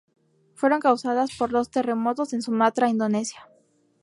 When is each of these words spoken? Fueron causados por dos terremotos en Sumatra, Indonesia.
Fueron 0.55 0.79
causados 0.79 1.35
por 1.37 1.51
dos 1.51 1.69
terremotos 1.69 2.33
en 2.33 2.41
Sumatra, 2.41 2.89
Indonesia. 2.89 3.47